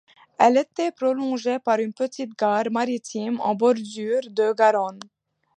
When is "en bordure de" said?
3.39-4.51